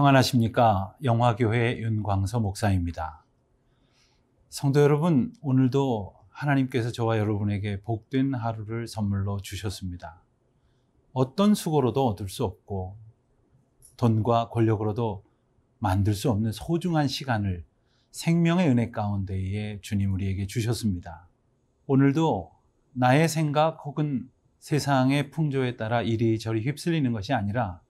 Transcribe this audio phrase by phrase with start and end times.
[0.00, 0.96] 평안하십니까?
[1.04, 3.22] 영화교회 윤광서 목사입니다.
[4.48, 10.22] 성도 여러분, 오늘도 하나님께서 저와 여러분에게 복된 하루를 선물로 주셨습니다.
[11.12, 12.96] 어떤 수고로도 얻을 수 없고
[13.98, 15.22] 돈과 권력으로도
[15.78, 17.66] 만들 수 없는 소중한 시간을
[18.10, 21.28] 생명의 은혜 가운데에 주님 우리에게 주셨습니다.
[21.86, 22.50] 오늘도
[22.92, 24.30] 나의 생각 혹은
[24.60, 27.82] 세상의 풍조에 따라 이리저리 휩쓸리는 것이 아니라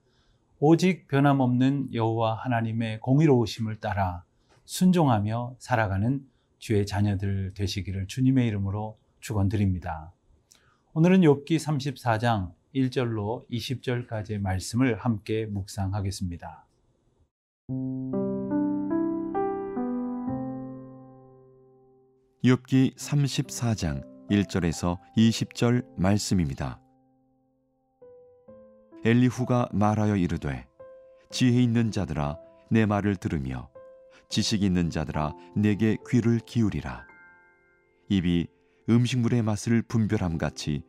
[0.63, 4.25] 오직 변함없는 여호와 하나님의 공의로우심을 따라
[4.67, 6.21] 순종하며 살아가는
[6.59, 10.13] 주의 자녀들 되시기를 주님의 이름으로 축원드립니다.
[10.93, 16.67] 오늘은 욥기 34장 1절로 20절까지의 말씀을 함께 묵상하겠습니다.
[22.45, 26.79] 욥기 34장 1절에서 20절 말씀입니다.
[29.03, 30.67] 엘리후가 말하여 이르되
[31.31, 32.37] 지혜 있는 자들아
[32.71, 33.71] 내 말을 들으며
[34.29, 37.07] 지식 있는 자들아 내게 귀를 기울이라.
[38.11, 38.47] 입이
[38.91, 40.83] 음식물의 맛을 분별함 같이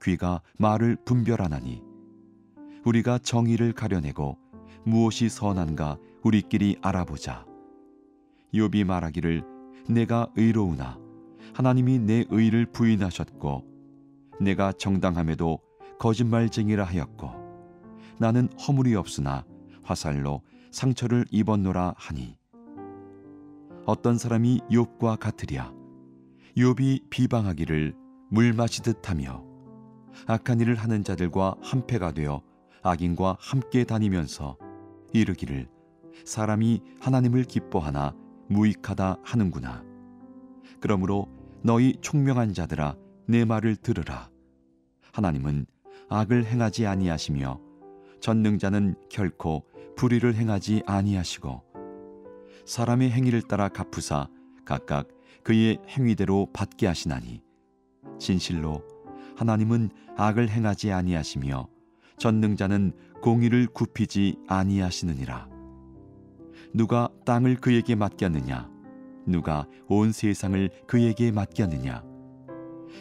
[0.00, 1.82] 귀가 말을 분별하나니
[2.84, 4.38] 우리가 정의를 가려내고
[4.84, 7.44] 무엇이 선한가 우리끼리 알아보자.
[8.54, 9.42] 욥이 말하기를
[9.88, 10.98] 내가 의로우나
[11.52, 13.64] 하나님이 내 의를 부인하셨고
[14.40, 15.58] 내가 정당함에도
[15.98, 17.35] 거짓말쟁이라 하였고
[18.18, 19.44] 나는 허물이 없으나
[19.82, 22.36] 화살로 상처를 입었노라 하니.
[23.84, 25.72] 어떤 사람이 욥과 같으랴.
[26.56, 27.94] 욥이 비방하기를
[28.30, 29.44] 물 마시듯 하며
[30.26, 32.42] 악한 일을 하는 자들과 한패가 되어
[32.82, 34.56] 악인과 함께 다니면서
[35.12, 35.68] 이르기를
[36.24, 38.14] 사람이 하나님을 기뻐하나
[38.48, 39.84] 무익하다 하는구나.
[40.80, 41.28] 그러므로
[41.62, 42.96] 너희 총명한 자들아
[43.26, 44.30] 내 말을 들으라.
[45.12, 45.66] 하나님은
[46.08, 47.65] 악을 행하지 아니하시며
[48.26, 49.62] 전능자는 결코
[49.94, 51.62] 불의를 행하지 아니하시고
[52.64, 54.26] 사람의 행위를 따라 갚으사
[54.64, 55.06] 각각
[55.44, 57.40] 그의 행위대로 받게 하시나니
[58.18, 58.82] 진실로
[59.36, 61.68] 하나님은 악을 행하지 아니하시며
[62.18, 65.48] 전능자는 공의를 굽히지 아니하시느니라.
[66.74, 68.68] 누가 땅을 그에게 맡겼느냐?
[69.24, 72.02] 누가 온 세상을 그에게 맡겼느냐?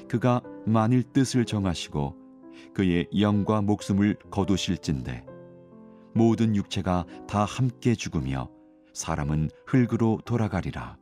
[0.07, 2.24] 그가 만일 뜻을 정하시고
[2.73, 5.25] 그의 영과 목숨을 거두실진데
[6.13, 8.49] 모든 육체가 다 함께 죽으며
[8.93, 10.97] 사람은 흙으로 돌아가리라.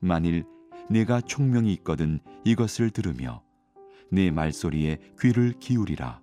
[0.00, 0.44] 만일
[0.90, 3.42] 내가 총명이 있거든 이것을 들으며
[4.10, 6.20] 내 말소리에 귀를 기울이라.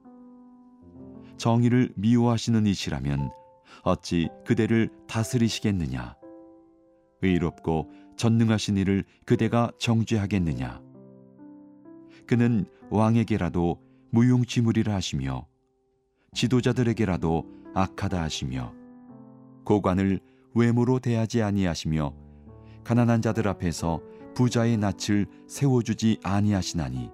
[1.38, 3.32] 정의를 미워하시는 이시라면
[3.84, 6.16] 어찌 그대를 다스리시겠느냐?
[7.22, 10.82] 의롭고 전능하신 이를 그대가 정죄하겠느냐?
[12.26, 13.80] 그는 왕에게라도
[14.12, 15.48] 무용지물이라 하시며
[16.34, 18.74] 지도자들에게라도 악하다 하시며
[19.64, 20.20] 고관을
[20.54, 22.14] 외모로 대하지 아니하시며
[22.84, 24.02] 가난한 자들 앞에서
[24.36, 27.12] 부자의 낯을 세워주지 아니하시나니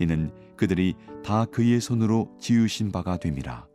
[0.00, 3.66] 이는 그들이 다 그의 손으로 지으신 바가 됨이라.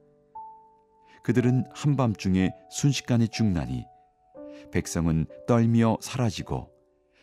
[1.23, 3.85] 그들은 한밤중에 순식간에 죽나니
[4.71, 6.69] 백성은 떨며 사라지고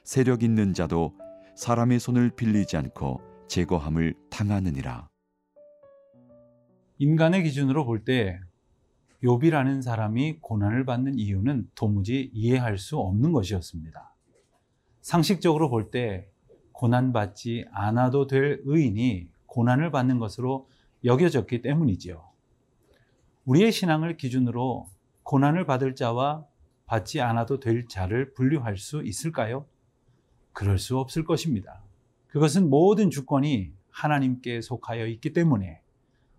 [0.05, 1.13] 세력 있는 자도
[1.57, 5.09] 사람의 손을 빌리지 않고 제거함을 당하느니라.
[6.99, 8.41] 인간의 기준으로 볼 때
[9.23, 14.15] 욥이라는 사람이 고난을 받는 이유는 도무지 이해할 수 없는 것이었습니다.
[15.01, 16.29] 상식적으로 볼 때
[16.73, 20.69] 고난받지 않아도 될 의인이 고난을 받는 것으로
[21.05, 22.23] 여겨졌기 때문이지요.
[23.47, 24.87] 우리의 신앙을 기준으로
[25.25, 26.45] 고난을 받을 자와
[26.87, 29.67] 받지 않아도 될 자를 분류할 수 있을까요?
[30.53, 31.83] 그럴 수 없을 것입니다.
[32.29, 35.81] 그것은 모든 주권이 하나님께 속하여 있기 때문에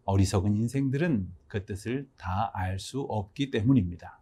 [0.05, 4.19] 어리석은 인생들은 그 뜻을 다 알 수 없기 때문입니다.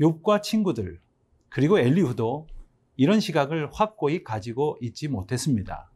[0.00, 1.00] 욥과 친구들
[1.48, 2.46] 그리고 엘리후도
[2.96, 5.90] 이런 시각을 확고히 가지고 있지 못했습니다.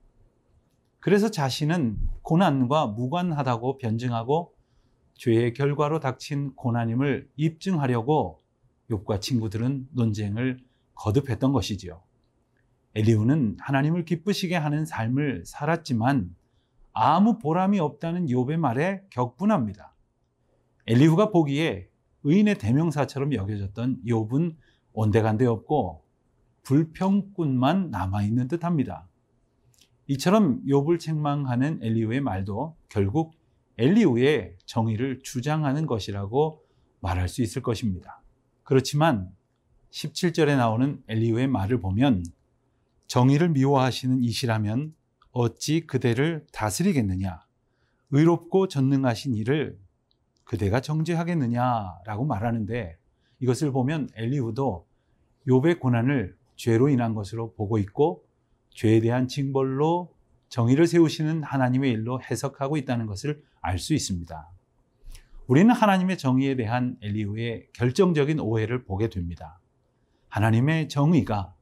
[1.01, 4.55] 그래서 자신은 고난과 무관하다고 변증하고
[5.15, 8.43] 죄의 결과로 닥친 고난임을 입증하려고
[8.91, 10.59] 욥과 친구들은 논쟁을
[10.95, 12.03] 거듭했던 것이지요.
[12.95, 16.35] 엘리후는 하나님을 기쁘시게 하는 삶을 살았지만
[16.93, 19.95] 아무 보람이 없다는 욥의 말에 격분합니다.
[20.87, 21.89] 엘리후가 보기에
[22.23, 24.57] 의인의 대명사처럼 여겨졌던 욥은
[24.93, 26.05] 온데간데 없고
[26.63, 29.09] 불평꾼만 남아 있는 듯합니다.
[30.07, 33.35] 이처럼 욥을 책망하는 엘리후의 말도 결국
[33.79, 36.63] 엘리후의 정의를 주장하는 것이라고
[37.01, 38.23] 말할 수 있을 것입니다.
[38.63, 39.31] 그렇지만
[39.91, 42.25] 17절에 나오는 엘리후의 말을 보면
[43.07, 44.95] 정의를 미워하시는 이시라면
[45.33, 47.41] 어찌 그대를 다스리겠느냐?
[48.11, 49.79] 의롭고 전능하신 이를
[50.45, 52.97] 그대가 정죄하겠느냐라고 말하는데
[53.41, 54.87] 이것을 보면 엘리후도
[55.49, 58.25] 욥의 고난을 죄로 인한 것으로 보고 있고
[58.71, 60.15] 죄에 대한 징벌로
[60.49, 64.51] 정의를 세우시는 하나님의 일로 해석하고 있다는 것을 알 수 있습니다.
[65.47, 69.59] 우리는 하나님의 정의에 대한 엘리후의 결정적인 오해를 보게 됩니다.
[70.29, 71.54] 하나님의 정의가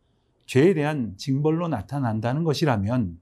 [0.53, 3.19] 죄에 대한 징벌로 나타난다는 것이라면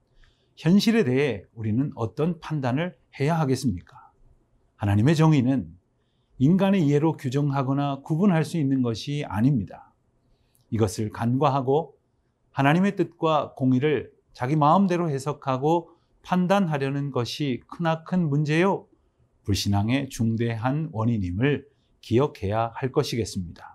[0.57, 4.11] 현실에 대해 우리는 어떤 판단을 해야 하겠습니까?
[4.75, 5.73] 하나님의 정의는
[6.39, 9.93] 인간의 이해로 규정하거나 구분할 수 있는 것이 아닙니다.
[10.71, 11.95] 이것을 간과하고
[12.51, 15.91] 하나님의 뜻과 공의를 자기 마음대로 해석하고
[16.23, 18.87] 판단하려는 것이 크나큰 문제요.
[19.45, 21.65] 불신앙의 중대한 원인임을
[22.01, 23.70] 기억해야 할 것이겠습니다.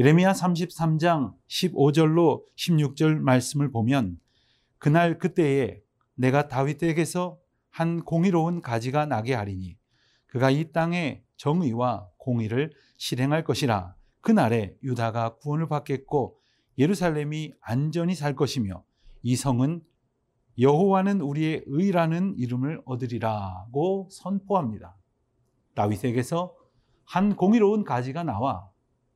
[0.00, 4.18] 예레미야 33장 15절로 16절 말씀을 보면
[4.78, 5.82] 그날 그때에
[6.14, 7.38] 내가 다윗에게서
[7.68, 9.76] 한 공의로운 가지가 나게 하리니
[10.24, 16.40] 그가 이 땅에 정의와 공의를 실행할 것이라 그날에 유다가 구원을 받겠고
[16.78, 18.82] 예루살렘이 안전히 살 것이며
[19.20, 19.82] 이 성은
[20.58, 24.96] 여호와는 우리의 의라는 이름을 얻으리라고 선포합니다.
[25.74, 26.54] 다윗에게서
[27.04, 28.70] 한 공의로운 가지가 나와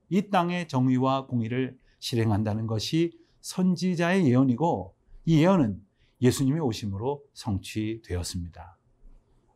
[0.08, 4.94] 이 땅의 정의와 공의를 실행한다는 것이 선지자의 예언이고
[5.26, 5.80] 이 예언은
[6.20, 8.78] 예수님의 오심으로 성취되었습니다.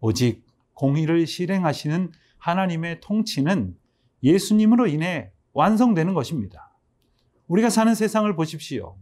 [0.01, 3.77] 오직 공의를 실행하시는 하나님의 통치는
[4.23, 6.73] 예수님으로 인해 완성되는 것입니다.
[7.49, 8.97] 우리가 사는 세상을 보십시오.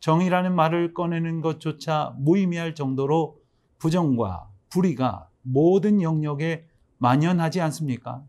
[0.00, 3.40] 정의라는 말을 꺼내는 것조차 무의미할 정도로
[3.78, 6.66] 부정과 불의가 모든 영역에
[6.98, 8.24] 만연하지 않습니까?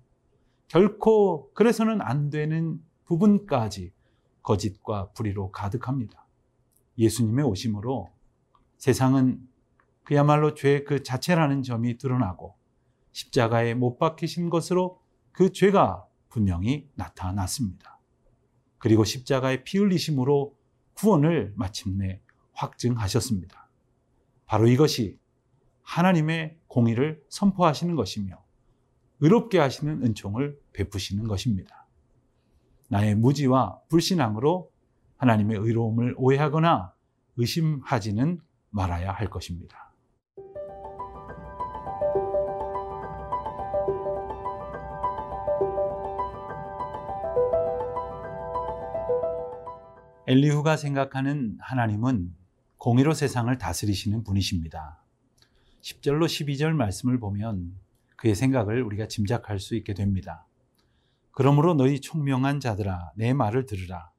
[0.71, 3.91] 결코 그래서는 안 되는 부분까지
[4.41, 6.25] 거짓과 불의로 가득합니다.
[6.97, 8.09] 예수님의 오심으로
[8.77, 9.45] 세상은
[10.03, 12.55] 그야말로 죄 그 자체라는 점이 드러나고
[13.11, 15.01] 십자가에 못 박히신 것으로
[15.33, 17.99] 그 죄가 분명히 나타났습니다.
[18.77, 20.55] 그리고 십자가의 피 흘리심으로
[20.93, 22.21] 구원을 마침내
[22.53, 23.69] 확증하셨습니다.
[24.45, 25.19] 바로 이것이
[25.81, 28.41] 하나님의 공의를 선포하시는 것이며
[29.21, 31.87] 의롭게 하시는 은총을 베푸시는 것입니다.
[32.89, 34.71] 나의 무지와 불신앙으로
[35.17, 36.93] 하나님의 의로움을 오해하거나
[37.37, 38.41] 의심하지는
[38.71, 39.93] 말아야 할 것입니다.
[50.27, 52.33] 엘리후가 생각하는 하나님은
[52.77, 55.03] 공의로 세상을 다스리시는 분이십니다.
[55.81, 57.75] 10절로 12절 말씀을 보면
[58.21, 60.45] 그의 생각을 우리가 짐작할 수 있게 됩니다.
[61.31, 64.11] 그러므로 너희 총명한 자들아 내 말을 들으라.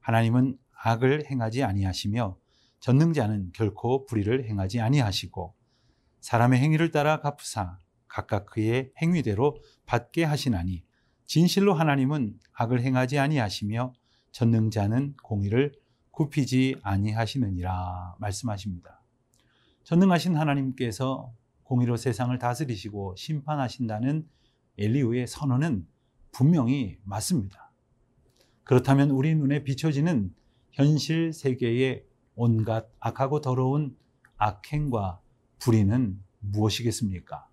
[0.00, 2.36] 하나님은 악을 행하지 아니하시며
[2.80, 5.54] 전능자는 결코 불의를 행하지 아니하시고
[6.20, 7.78] 사람의 행위를 따라 갚으사
[8.08, 10.82] 각각 그의 행위대로 받게 하시나니
[11.24, 13.92] 진실로 하나님은 악을 행하지 아니하시며
[14.32, 15.72] 전능자는 공의를
[16.10, 19.00] 굽히지 아니하시느니라 말씀하십니다.
[19.84, 21.32] 전능하신 하나님께서
[21.64, 24.28] 공의로 세상을 다스리시고 심판하신다는
[24.78, 25.86] 엘리우의 선언은
[26.32, 27.72] 분명히 맞습니다.
[28.64, 30.34] 그렇다면 우리 눈에 비춰지는
[30.72, 33.96] 현실 세계의 온갖 악하고 더러운
[34.36, 35.20] 악행과
[35.60, 37.48] 불의는 무엇이겠습니까?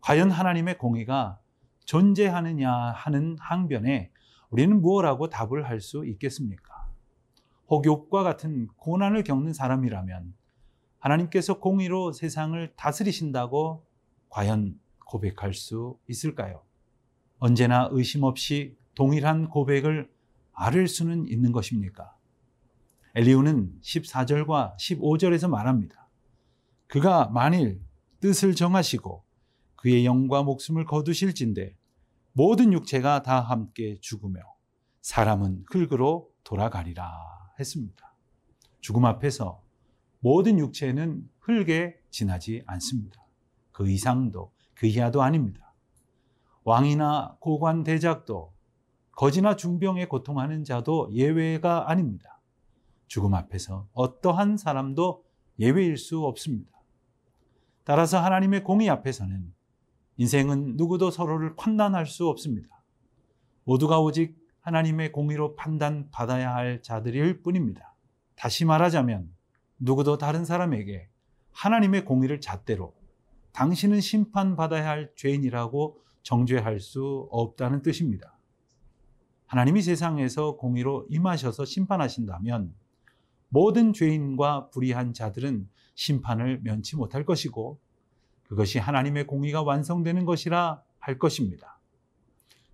[0.00, 1.38] 과연 하나님의 공의가
[1.84, 4.10] 존재하느냐 하는 항변에
[4.50, 6.72] 우리는 무엇라고 답을 할 수 있겠습니까?
[7.68, 10.34] 혹 욕과 같은 고난을 겪는 사람이라면
[11.02, 13.84] 하나님께서 공의로 세상을 다스리신다고
[14.28, 16.62] 과연 고백할 수 있을까요?
[17.38, 20.08] 언제나 의심 없이 동일한 고백을
[20.52, 22.16] 아를 수는 있는 것입니까?
[23.16, 26.08] 엘리우는 14절과 15절에서 말합니다.
[26.86, 27.82] 그가 만일
[28.20, 29.24] 뜻을 정하시고
[29.74, 31.76] 그의 영과 목숨을 거두실진데
[32.32, 34.40] 모든 육체가 다 함께 죽으며
[35.00, 37.10] 사람은 흙으로 돌아가리라
[37.58, 38.14] 했습니다.
[38.80, 39.61] 죽음 앞에서
[40.22, 43.20] 모든 육체는 흙에 지나지 않습니다.
[43.72, 45.74] 그 이상도 그 이하도 아닙니다.
[46.62, 48.52] 왕이나 고관 대작도
[49.10, 52.40] 거지나 중병에 고통하는 자도 예외가 아닙니다.
[53.08, 55.24] 죽음 앞에서 어떠한 사람도
[55.58, 56.70] 예외일 수 없습니다.
[57.82, 59.52] 따라서 하나님의 공의 앞에서는
[60.18, 62.84] 인생은 누구도 서로를 판단할 수 없습니다.
[63.64, 67.96] 모두가 오직 하나님의 공의로 판단받아야 할 자들일 뿐입니다.
[68.36, 69.41] 다시 말하자면
[69.82, 71.08] 누구도 다른 사람에게
[71.50, 72.94] 하나님의 공의를 잣대로
[73.52, 78.38] 당신은 심판받아야 할 죄인이라고 정죄할 수 없다는 뜻입니다.
[79.46, 82.72] 하나님이 세상에서 공의로 임하셔서 심판하신다면
[83.48, 87.80] 모든 죄인과 불의한 자들은 심판을 면치 못할 것이고
[88.44, 91.80] 그것이 하나님의 공의가 완성되는 것이라 할 것입니다.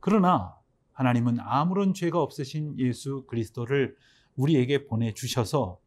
[0.00, 0.56] 그러나
[0.92, 3.96] 하나님은 아무런 죄가 없으신 예수 그리스도를
[4.36, 5.80] 우리에게 보내주셔서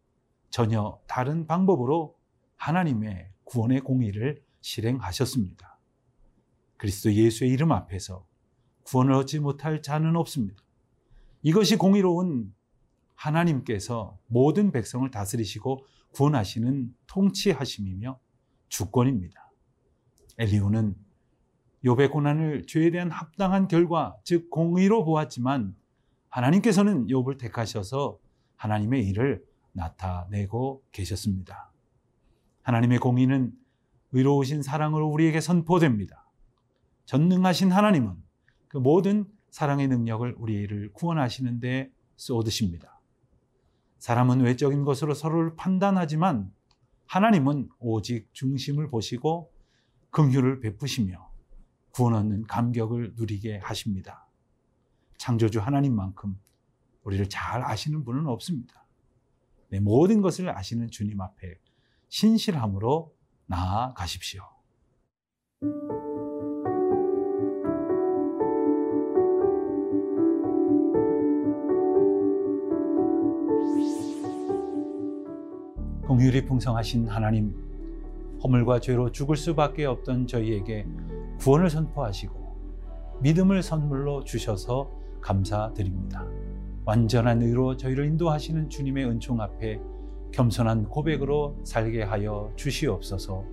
[0.52, 2.16] 전혀 다른 방법으로
[2.58, 5.80] 하나님의 구원의 공의를 실행하셨습니다.
[6.78, 8.28] 그리스도 예수의 이름 앞에서
[8.84, 10.62] 구원을 얻지 못할 자는 없습니다.
[11.42, 12.54] 이것이 공의로운
[13.16, 18.20] 하나님께서 모든 백성을 다스리시고 구원하시는 통치하심이며
[18.68, 19.52] 주권입니다.
[20.38, 20.96] 엘리후는
[21.86, 25.76] 욥의 고난을 죄에 대한 합당한 결과, 즉 공의로 보았지만
[26.30, 28.20] 하나님께서는 욥을 택하셔서
[28.58, 29.44] 하나님의 일을
[29.74, 31.72] 나타내고 계셨습니다.
[32.64, 33.54] 하나님의 공의는
[34.12, 36.30] 의로우신 사랑으로 우리에게 선포됩니다.
[37.06, 38.16] 전능하신 하나님은
[38.68, 43.00] 그 모든 사랑의 능력을 우리를 구원하시는데 쏟으십니다.
[44.00, 46.52] 사람은 외적인 것으로 서로를 판단하지만
[47.06, 49.52] 하나님은 오직 중심을 보시고
[50.12, 51.32] 긍휼을 베푸시며
[51.92, 54.28] 구원 얻는 감격을 누리게 하십니다.
[55.18, 56.40] 창조주 하나님만큼
[57.04, 58.81] 우리를 잘 아시는 분은 없습니다.
[59.72, 61.56] 내 모든 것을 아시는 주님 앞에
[62.10, 64.44] 신실함으로 나아가십시오.
[76.06, 77.56] 공율이 풍성하신 하나님,
[78.44, 80.86] 허물과 죄로 죽을 수밖에 없던 저희에게
[81.40, 86.28] 구원을 선포하시고 믿음을 선물로 주셔서 감사드립니다.
[86.86, 89.80] 완전한 의로 저희를 인도하시는 주님의 은총 앞에
[90.32, 93.44] 겸손한 고백으로 살게 하여 주시옵소서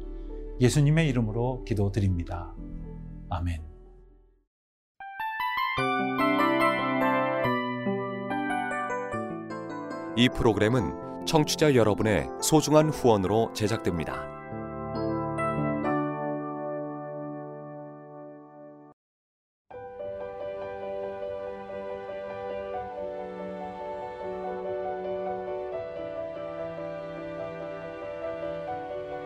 [0.61, 2.53] 예수님의 이름으로 기도드립니다.
[3.29, 3.63] 아멘.
[10.17, 14.38] 이 프로그램은 청취자 여러분의 소중한 후원으로 제작됩니다.